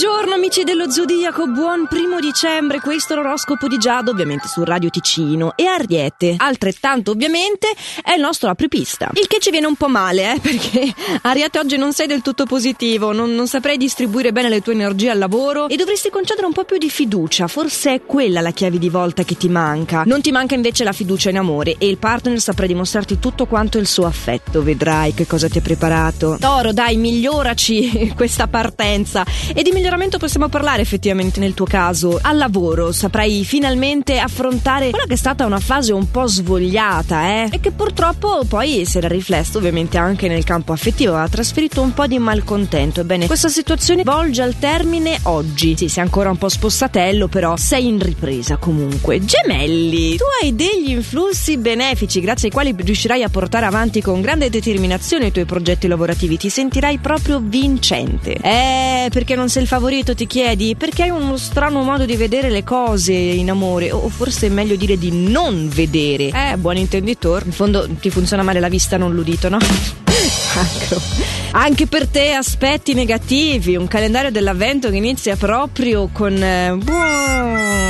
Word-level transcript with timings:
Buongiorno 0.00 0.27
amici 0.48 0.64
dello 0.64 0.90
Zodiaco, 0.90 1.46
buon 1.46 1.86
primo 1.88 2.20
dicembre, 2.20 2.80
questo 2.80 3.12
è 3.12 3.16
l'oroscopo 3.16 3.68
di 3.68 3.76
Giada 3.76 4.10
ovviamente 4.10 4.48
su 4.48 4.64
Radio 4.64 4.88
Ticino. 4.88 5.52
E 5.56 5.66
Ariete, 5.66 6.36
altrettanto 6.38 7.10
ovviamente 7.10 7.68
è 8.02 8.14
il 8.14 8.22
nostro 8.22 8.48
apripista, 8.48 9.10
il 9.12 9.26
che 9.26 9.40
ci 9.40 9.50
viene 9.50 9.66
un 9.66 9.74
po' 9.74 9.88
male 9.88 10.36
eh, 10.36 10.40
perché 10.40 10.90
Ariete 11.20 11.58
oggi 11.58 11.76
non 11.76 11.92
sei 11.92 12.06
del 12.06 12.22
tutto 12.22 12.46
positivo, 12.46 13.12
non, 13.12 13.34
non 13.34 13.46
saprei 13.46 13.76
distribuire 13.76 14.32
bene 14.32 14.48
le 14.48 14.62
tue 14.62 14.72
energie 14.72 15.10
al 15.10 15.18
lavoro 15.18 15.68
e 15.68 15.76
dovresti 15.76 16.08
concedere 16.08 16.46
un 16.46 16.54
po' 16.54 16.64
più 16.64 16.78
di 16.78 16.88
fiducia, 16.88 17.46
forse 17.46 17.92
è 17.92 18.02
quella 18.06 18.40
la 18.40 18.52
chiave 18.52 18.78
di 18.78 18.88
volta 18.88 19.24
che 19.24 19.36
ti 19.36 19.50
manca, 19.50 20.04
non 20.06 20.22
ti 20.22 20.30
manca 20.30 20.54
invece 20.54 20.82
la 20.82 20.92
fiducia 20.92 21.28
in 21.28 21.36
amore 21.36 21.74
e 21.76 21.88
il 21.88 21.98
partner 21.98 22.40
saprà 22.40 22.64
dimostrarti 22.64 23.18
tutto 23.18 23.44
quanto 23.44 23.76
il 23.76 23.86
suo 23.86 24.06
affetto, 24.06 24.62
vedrai 24.62 25.12
che 25.12 25.26
cosa 25.26 25.46
ti 25.46 25.58
ha 25.58 25.62
preparato. 25.62 26.38
Toro 26.40 26.72
dai 26.72 26.96
miglioraci 26.96 28.14
questa 28.16 28.46
partenza. 28.46 29.26
E 29.54 29.62
di 29.62 29.72
miglioramento 29.72 30.16
possiamo 30.16 30.38
parlare 30.48 30.82
effettivamente 30.82 31.40
nel 31.40 31.54
tuo 31.54 31.66
caso. 31.66 32.18
Al 32.20 32.36
lavoro 32.36 32.92
saprai 32.92 33.44
finalmente 33.44 34.18
affrontare 34.18 34.90
quella 34.90 35.06
che 35.06 35.14
è 35.14 35.16
stata 35.16 35.44
una 35.44 35.60
fase 35.60 35.92
un 35.92 36.10
po' 36.10 36.26
svogliata, 36.26 37.42
eh? 37.42 37.48
E 37.52 37.60
che 37.60 37.70
purtroppo 37.70 38.44
poi 38.46 38.84
si 38.84 38.98
era 38.98 39.08
riflesso 39.08 39.58
ovviamente 39.58 39.98
anche 39.98 40.28
nel 40.28 40.44
campo 40.44 40.72
affettivo, 40.72 41.16
ha 41.16 41.28
trasferito 41.28 41.80
un 41.82 41.92
po' 41.94 42.06
di 42.06 42.18
malcontento. 42.18 43.00
Ebbene, 43.00 43.26
questa 43.26 43.48
situazione 43.48 44.02
volge 44.02 44.42
al 44.42 44.58
termine 44.58 45.18
oggi. 45.24 45.74
Sì, 45.76 45.88
sei 45.88 46.04
ancora 46.04 46.30
un 46.30 46.36
po' 46.36 46.48
spossatello, 46.48 47.28
però 47.28 47.56
sei 47.56 47.86
in 47.86 47.98
ripresa 47.98 48.56
comunque. 48.56 49.24
Gemelli, 49.24 50.16
tu 50.16 50.24
hai 50.42 50.54
degli 50.54 50.90
influssi 50.90 51.56
benefici 51.56 52.20
grazie 52.20 52.48
ai 52.48 52.54
quali 52.54 52.74
riuscirai 52.76 53.22
a 53.22 53.28
portare 53.28 53.66
avanti 53.66 54.00
con 54.00 54.20
grande 54.20 54.50
determinazione 54.50 55.26
i 55.26 55.32
tuoi 55.32 55.44
progetti 55.44 55.88
lavorativi. 55.88 56.36
Ti 56.36 56.48
sentirai 56.48 56.98
proprio 56.98 57.40
vincente. 57.42 58.34
Eh, 58.34 59.08
perché 59.10 59.34
non 59.34 59.48
sei 59.48 59.62
il 59.62 59.68
favorito 59.68 60.14
ti 60.14 60.26
chiedi 60.28 60.76
perché 60.76 61.02
hai 61.02 61.10
uno 61.10 61.36
strano 61.36 61.82
modo 61.82 62.04
di 62.04 62.14
vedere 62.14 62.50
le 62.50 62.62
cose 62.62 63.12
in 63.12 63.50
amore? 63.50 63.90
O 63.90 64.08
forse 64.08 64.46
è 64.46 64.50
meglio 64.50 64.76
dire 64.76 64.96
di 64.96 65.10
non 65.10 65.68
vedere. 65.68 66.28
Eh 66.28 66.56
buon 66.56 66.76
intenditore 66.76 67.46
in 67.46 67.52
fondo 67.52 67.88
ti 67.98 68.10
funziona 68.10 68.44
male 68.44 68.60
la 68.60 68.68
vista 68.68 68.96
non 68.96 69.12
l'udito 69.12 69.48
no? 69.48 69.58
Anche 71.52 71.86
per 71.86 72.06
te 72.06 72.32
aspetti 72.32 72.94
negativi, 72.94 73.74
un 73.74 73.88
calendario 73.88 74.30
dell'avvento 74.30 74.90
che 74.90 74.96
inizia 74.96 75.34
proprio 75.34 76.08
con... 76.12 76.40
Eh, 76.40 77.87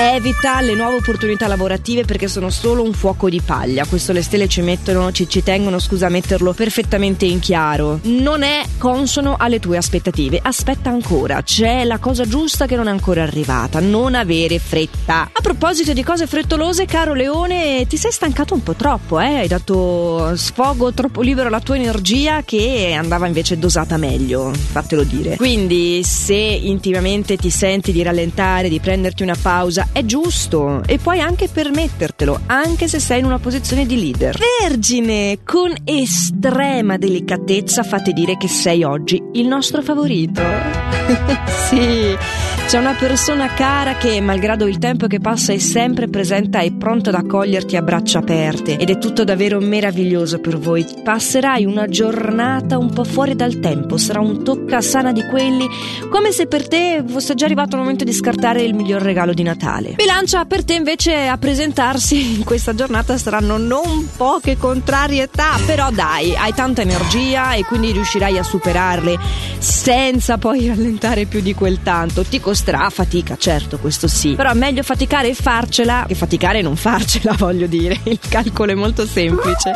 evita 0.00 0.60
le 0.62 0.74
nuove 0.74 0.96
opportunità 0.96 1.46
lavorative 1.46 2.04
perché 2.04 2.26
sono 2.26 2.48
solo 2.48 2.82
un 2.82 2.94
fuoco 2.94 3.28
di 3.28 3.42
paglia. 3.44 3.84
Questo 3.84 4.12
le 4.12 4.22
stelle 4.22 4.48
ci 4.48 4.62
mettono, 4.62 5.12
ci, 5.12 5.28
ci 5.28 5.42
tengono, 5.42 5.78
scusa, 5.78 6.06
a 6.06 6.10
metterlo 6.10 6.54
perfettamente 6.54 7.26
in 7.26 7.38
chiaro. 7.38 8.00
Non 8.04 8.42
è 8.42 8.62
consono 8.78 9.36
alle 9.38 9.60
tue 9.60 9.76
aspettative. 9.76 10.40
Aspetta 10.42 10.88
ancora, 10.88 11.42
c'è 11.42 11.84
la 11.84 11.98
cosa 11.98 12.24
giusta 12.24 12.64
che 12.66 12.76
non 12.76 12.88
è 12.88 12.90
ancora 12.90 13.22
arrivata. 13.22 13.80
Non 13.80 14.14
avere 14.14 14.58
fretta. 14.58 15.30
A 15.32 15.40
proposito 15.42 15.92
di 15.92 16.02
cose 16.02 16.26
frettolose, 16.26 16.86
caro 16.86 17.12
Leone, 17.12 17.86
ti 17.86 17.98
sei 17.98 18.10
stancato 18.10 18.54
un 18.54 18.62
po' 18.62 18.74
troppo, 18.74 19.20
eh? 19.20 19.40
Hai 19.40 19.48
dato 19.48 20.34
sfogo 20.36 20.92
troppo 20.92 21.20
libero 21.20 21.48
alla 21.48 21.60
tua 21.60 21.76
energia 21.76 22.42
che 22.42 22.94
andava 22.96 23.26
invece 23.26 23.58
dosata 23.58 23.98
meglio, 23.98 24.50
fatelo 24.54 25.04
dire. 25.04 25.36
Quindi, 25.36 26.02
se 26.04 26.34
intimamente 26.34 27.36
ti 27.36 27.50
senti 27.50 27.92
di 27.92 28.02
rallentare, 28.02 28.70
di 28.70 28.80
prenderti 28.80 29.22
una 29.22 29.36
pausa, 29.40 29.88
è 29.92 30.04
giusto 30.04 30.82
e 30.86 30.98
puoi 30.98 31.20
anche 31.20 31.48
permettertelo, 31.48 32.40
anche 32.46 32.88
se 32.88 33.00
sei 33.00 33.20
in 33.20 33.24
una 33.24 33.38
posizione 33.38 33.86
di 33.86 33.98
leader. 33.98 34.38
Vergine, 34.60 35.38
con 35.44 35.72
estrema 35.84 36.96
delicatezza 36.96 37.82
fate 37.82 38.12
dire 38.12 38.36
che 38.36 38.48
sei 38.48 38.84
oggi 38.84 39.22
il 39.32 39.46
nostro 39.46 39.82
favorito. 39.82 40.42
sì. 41.68 42.49
C'è 42.70 42.78
una 42.78 42.94
persona 42.94 43.52
cara 43.52 43.96
che, 43.96 44.20
malgrado 44.20 44.68
il 44.68 44.78
tempo 44.78 45.08
che 45.08 45.18
passa, 45.18 45.52
è 45.52 45.58
sempre 45.58 46.06
presente 46.06 46.60
e 46.60 46.70
pronta 46.70 47.10
ad 47.10 47.16
accoglierti 47.16 47.74
a 47.74 47.82
braccia 47.82 48.20
aperte. 48.20 48.76
Ed 48.76 48.90
è 48.90 48.96
tutto 48.96 49.24
davvero 49.24 49.58
meraviglioso 49.58 50.38
per 50.38 50.56
voi. 50.56 50.86
Passerai 51.02 51.64
una 51.64 51.86
giornata 51.88 52.78
un 52.78 52.92
po' 52.92 53.02
fuori 53.02 53.34
dal 53.34 53.58
tempo, 53.58 53.96
sarà 53.96 54.20
un 54.20 54.44
tocca 54.44 54.80
sana 54.82 55.10
di 55.10 55.24
quelli, 55.24 55.66
come 56.08 56.30
se 56.30 56.46
per 56.46 56.68
te 56.68 57.02
fosse 57.08 57.34
già 57.34 57.46
arrivato 57.46 57.74
il 57.74 57.82
momento 57.82 58.04
di 58.04 58.12
scartare 58.12 58.62
il 58.62 58.72
miglior 58.72 59.02
regalo 59.02 59.34
di 59.34 59.42
Natale. 59.42 59.94
Bilancia, 59.96 60.44
per 60.44 60.62
te 60.62 60.74
invece 60.74 61.26
a 61.26 61.36
presentarsi 61.38 62.36
in 62.38 62.44
questa 62.44 62.72
giornata 62.72 63.18
saranno 63.18 63.56
non 63.56 64.08
poche 64.16 64.56
contrarietà, 64.56 65.58
però 65.66 65.90
dai, 65.90 66.36
hai 66.36 66.54
tanta 66.54 66.82
energia 66.82 67.54
e 67.54 67.64
quindi 67.64 67.90
riuscirai 67.90 68.38
a 68.38 68.44
superarle 68.44 69.18
senza 69.58 70.38
poi 70.38 70.68
rallentare 70.68 71.24
più 71.24 71.40
di 71.40 71.52
quel 71.52 71.82
tanto. 71.82 72.22
Ti 72.22 72.38
costerà 72.38 72.58
costerà 72.60 72.90
fatica, 72.90 73.36
certo, 73.38 73.78
questo 73.78 74.06
sì. 74.06 74.34
Però 74.34 74.50
è 74.50 74.54
meglio 74.54 74.82
faticare 74.82 75.30
e 75.30 75.34
farcela 75.34 76.04
che 76.06 76.14
faticare 76.14 76.58
e 76.58 76.62
non 76.62 76.76
farcela, 76.76 77.32
voglio 77.38 77.66
dire. 77.66 77.98
Il 78.04 78.18
calcolo 78.28 78.72
è 78.72 78.74
molto 78.74 79.06
semplice. 79.06 79.72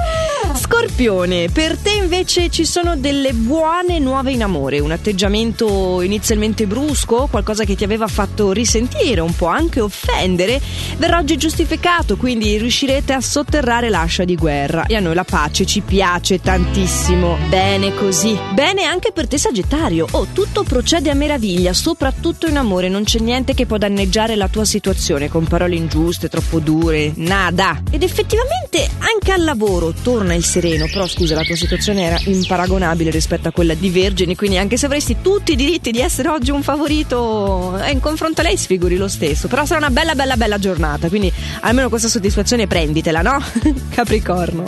Scorpione, 0.55 1.49
per 1.49 1.79
te 1.79 1.93
invece 1.93 2.51
ci 2.51 2.67
sono 2.67 2.97
delle 2.97 3.33
buone 3.33 3.99
nuove 3.99 4.33
in 4.33 4.43
amore, 4.43 4.81
un 4.81 4.91
atteggiamento 4.91 6.03
inizialmente 6.03 6.67
brusco, 6.67 7.27
qualcosa 7.31 7.65
che 7.65 7.75
ti 7.75 7.85
aveva 7.85 8.07
fatto 8.07 8.53
risentire, 8.53 9.21
un 9.21 9.35
po' 9.35 9.47
anche 9.47 9.81
offendere, 9.81 10.61
verrà 10.99 11.19
oggi 11.19 11.37
giustificato, 11.39 12.17
quindi 12.17 12.59
riuscirete 12.59 13.15
a 13.15 13.21
sotterrare 13.21 13.89
l'ascia 13.89 14.25
di 14.25 14.35
guerra. 14.37 14.85
E 14.87 14.97
a 14.97 15.01
noi 15.01 15.15
la 15.15 15.25
pace 15.25 15.65
ci 15.65 15.81
piace 15.81 16.41
tantissimo. 16.41 17.39
Bene 17.49 17.95
così. 17.95 18.39
Bene 18.53 18.85
anche 18.85 19.11
per 19.13 19.27
te 19.27 19.39
Sagittario. 19.39 20.07
Oh, 20.11 20.27
tutto 20.33 20.65
procede 20.65 21.11
a 21.11 21.15
meraviglia, 21.15 21.73
soprattutto 21.73 22.47
in 22.47 22.59
amore 22.59 22.74
amore, 22.75 22.89
non 22.89 23.05
c'è 23.05 23.21
niente 23.21 23.55
che 23.55 23.67
può 23.67 23.79
danneggiare 23.79 24.35
la 24.35 24.49
tua 24.49 24.65
situazione 24.65 25.29
con 25.29 25.45
parole 25.45 25.77
ingiuste, 25.77 26.29
troppo 26.29 26.59
dure, 26.59 27.13
nada. 27.17 27.81
Ed 27.91 28.03
effettivamente 28.03 28.89
anche 28.99 29.33
al 29.33 29.45
lavoro 29.45 29.93
torna 30.03 30.35
il 30.35 30.45
sereno, 30.45 30.87
però 30.87 31.07
scusa, 31.07 31.35
la 31.35 31.43
tua 31.43 31.55
situazione 31.55 32.03
era 32.03 32.19
imparagonabile 32.25 33.11
rispetto 33.11 33.49
a 33.49 33.53
quella 33.53 33.75
di 33.75 33.91
Vergine, 33.91 34.35
quindi 34.35 34.59
anche 34.59 34.77
se 34.77 34.87
avresti 34.87 35.17
tutti 35.23 35.53
i 35.53 35.57
diritti 35.57 35.93
di 35.93 36.01
essere 36.01 36.29
oggi 36.29 36.51
un 36.51 36.63
favorito, 36.63 37.79
eh, 37.79 37.93
in 37.93 38.01
confronto 38.01 38.41
a 38.41 38.45
lei 38.45 38.57
sfiguri 38.57 38.97
lo 38.97 39.09
stesso. 39.09 39.47
Però 39.47 39.65
sarà 39.65 39.79
una 39.79 39.91
bella, 39.91 40.15
bella, 40.15 40.37
bella 40.37 40.59
giornata, 40.59 41.09
quindi 41.09 41.33
almeno 41.61 41.89
questa 41.89 42.09
soddisfazione 42.09 42.67
prenditela, 42.67 43.23
no? 43.23 43.43
Capricorno. 43.91 44.65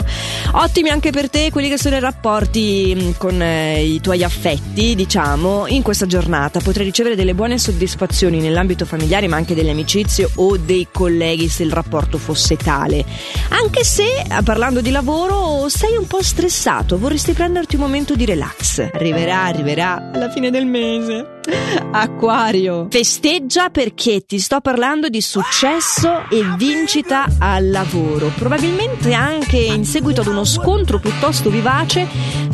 Ottimi 0.53 0.89
anche 0.89 1.11
per 1.11 1.29
te 1.29 1.51
quelli 1.51 1.67
che 1.67 1.77
sono 1.77 1.97
i 1.97 1.99
rapporti 1.99 2.95
mm, 2.97 3.11
con 3.17 3.41
eh, 3.41 3.83
i 3.83 3.99
tuoi 3.99 4.23
affetti, 4.23 4.95
diciamo, 4.95 5.67
in 5.67 5.81
questa 5.81 6.05
giornata. 6.05 6.59
Potrai 6.61 6.85
ricevere 6.85 7.15
delle 7.15 7.33
buone 7.33 7.57
soddisfazioni 7.57 7.95
soddisfazioni 7.97 8.39
nell'ambito 8.39 8.85
familiare, 8.85 9.27
ma 9.27 9.35
anche 9.35 9.55
delle 9.55 9.71
amicizie 9.71 10.29
o 10.35 10.55
dei 10.57 10.87
colleghi 10.91 11.49
se 11.49 11.63
il 11.63 11.71
rapporto 11.71 12.17
fosse 12.17 12.55
tale. 12.55 13.03
Anche 13.49 13.83
se, 13.83 14.05
parlando 14.43 14.81
di 14.81 14.91
lavoro, 14.91 15.67
sei 15.67 15.97
un 15.97 16.05
po' 16.05 16.21
stressato, 16.21 16.99
vorresti 16.99 17.33
prenderti 17.33 17.75
un 17.75 17.81
momento 17.81 18.15
di 18.15 18.25
relax. 18.25 18.89
Arriverà, 18.93 19.43
arriverà 19.43 20.11
alla 20.13 20.29
fine 20.29 20.51
del 20.51 20.67
mese. 20.67 21.35
Acquario, 21.91 22.87
festeggia 22.89 23.69
perché 23.69 24.25
ti 24.25 24.37
sto 24.39 24.59
parlando 24.59 25.07
di 25.07 25.21
successo 25.21 26.27
e 26.29 26.43
vincita 26.57 27.25
al 27.39 27.69
lavoro. 27.69 28.31
Probabilmente 28.35 29.13
anche 29.13 29.57
in 29.57 29.85
seguito 29.85 30.21
ad 30.21 30.27
uno 30.27 30.43
scontro 30.43 30.99
piuttosto 30.99 31.49
vivace, 31.49 32.05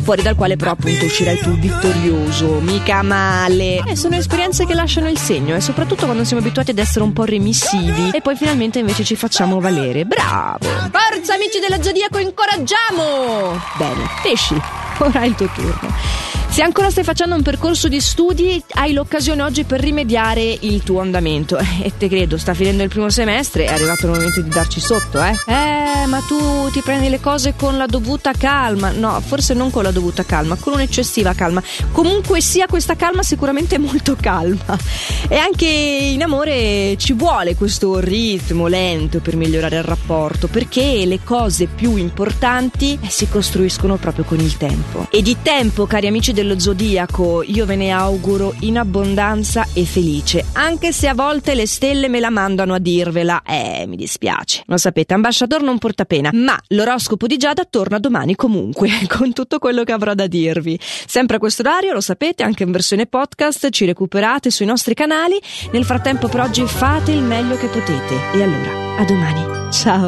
fuori 0.04 0.22
dal 0.22 0.36
quale 0.36 0.56
però 0.56 0.72
appunto 0.72 1.06
uscirai 1.06 1.38
tu 1.38 1.58
vittorioso. 1.58 2.60
Mica 2.60 3.02
male. 3.02 3.82
Eh, 3.86 3.96
sono 3.96 4.14
esperienze 4.16 4.66
che 4.66 4.74
lasciano 4.74 5.08
il 5.08 5.18
segno 5.18 5.56
e 5.56 5.60
soprattutto 5.60 6.04
quando 6.04 6.24
siamo 6.24 6.42
abituati 6.42 6.70
ad 6.70 6.78
essere 6.78 7.04
un 7.04 7.12
po' 7.12 7.24
remissivi 7.24 8.10
e 8.12 8.20
poi 8.20 8.36
finalmente 8.36 8.78
invece 8.78 9.02
ci 9.02 9.16
facciamo 9.16 9.58
valere. 9.58 10.04
Bravo! 10.04 10.66
Forza 10.66 11.34
amici 11.34 11.58
della 11.58 11.82
Zodiaco, 11.82 12.18
incoraggiamo! 12.18 13.58
Bene, 13.78 14.06
pesci, 14.22 14.54
ora 14.98 15.22
è 15.22 15.26
il 15.26 15.34
tuo 15.34 15.48
turno. 15.54 15.92
Se 16.54 16.62
ancora 16.62 16.88
stai 16.88 17.02
facendo 17.02 17.34
un 17.34 17.42
percorso 17.42 17.88
di 17.88 18.00
studi, 18.00 18.62
hai 18.74 18.92
l'occasione 18.92 19.42
oggi 19.42 19.64
per 19.64 19.80
rimediare 19.80 20.56
il 20.60 20.84
tuo 20.84 21.00
andamento. 21.00 21.58
E 21.82 21.92
te 21.98 22.08
credo, 22.08 22.38
sta 22.38 22.54
finendo 22.54 22.84
il 22.84 22.88
primo 22.88 23.10
semestre, 23.10 23.64
è 23.64 23.72
arrivato 23.72 24.06
il 24.06 24.12
momento 24.12 24.40
di 24.40 24.48
darci 24.48 24.80
sotto, 24.80 25.20
eh? 25.20 25.34
Eh, 25.46 26.06
ma 26.06 26.20
tu 26.20 26.70
ti 26.70 26.80
prendi 26.80 27.08
le 27.08 27.20
cose 27.20 27.54
con 27.56 27.76
la 27.76 27.86
dovuta 27.86 28.32
calma. 28.32 28.90
No, 28.92 29.20
forse 29.20 29.52
non 29.52 29.70
con 29.70 29.82
la 29.82 29.90
dovuta 29.90 30.24
calma, 30.24 30.54
con 30.54 30.74
un'eccessiva 30.74 31.34
calma. 31.34 31.62
Comunque 31.90 32.40
sia, 32.40 32.66
questa 32.66 32.94
calma 32.94 33.22
sicuramente 33.22 33.74
è 33.74 33.78
molto 33.78 34.16
calma. 34.18 34.78
E 35.28 35.36
anche 35.36 35.66
in 35.66 36.22
amore 36.22 36.96
ci 36.96 37.12
vuole 37.12 37.56
questo 37.56 37.98
ritmo 37.98 38.68
lento 38.68 39.18
per 39.18 39.36
migliorare 39.36 39.76
il 39.76 39.82
rapporto, 39.82 40.46
perché 40.46 41.04
le 41.04 41.20
cose 41.22 41.66
più 41.66 41.96
importanti 41.96 42.96
eh, 43.02 43.10
si 43.10 43.28
costruiscono 43.28 43.96
proprio 43.96 44.24
con 44.24 44.38
il 44.38 44.56
tempo. 44.56 45.08
E 45.10 45.20
di 45.20 45.36
tempo, 45.42 45.86
cari 45.86 46.06
amici 46.06 46.32
del 46.32 46.43
dello 46.44 46.60
zodiaco, 46.60 47.42
io 47.42 47.64
ve 47.64 47.74
ne 47.74 47.90
auguro 47.90 48.54
in 48.60 48.76
abbondanza 48.76 49.66
e 49.72 49.86
felice, 49.86 50.44
anche 50.52 50.92
se 50.92 51.08
a 51.08 51.14
volte 51.14 51.54
le 51.54 51.66
stelle 51.66 52.08
me 52.08 52.20
la 52.20 52.28
mandano 52.28 52.74
a 52.74 52.78
dirvela. 52.78 53.42
Eh, 53.42 53.86
mi 53.88 53.96
dispiace. 53.96 54.62
Lo 54.66 54.76
sapete, 54.76 55.14
ambasciatore 55.14 55.64
non 55.64 55.78
porta 55.78 56.04
pena, 56.04 56.30
ma 56.34 56.58
l'oroscopo 56.68 57.26
di 57.26 57.38
Giada 57.38 57.64
torna 57.64 57.98
domani 57.98 58.36
comunque, 58.36 58.90
con 59.08 59.32
tutto 59.32 59.58
quello 59.58 59.84
che 59.84 59.92
avrò 59.92 60.12
da 60.12 60.26
dirvi. 60.26 60.78
Sempre 60.80 61.36
a 61.36 61.38
questo 61.38 61.62
orario, 61.62 61.94
lo 61.94 62.00
sapete, 62.00 62.42
anche 62.42 62.62
in 62.62 62.70
versione 62.70 63.06
podcast, 63.06 63.70
ci 63.70 63.86
recuperate 63.86 64.50
sui 64.50 64.66
nostri 64.66 64.92
canali. 64.92 65.40
Nel 65.72 65.84
frattempo 65.84 66.28
per 66.28 66.40
oggi 66.40 66.64
fate 66.66 67.12
il 67.12 67.22
meglio 67.22 67.56
che 67.56 67.68
potete. 67.68 68.14
E 68.34 68.42
allora, 68.42 68.98
a 68.98 69.04
domani. 69.04 69.72
Ciao! 69.72 70.02